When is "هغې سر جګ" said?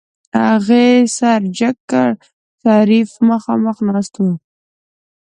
0.43-1.75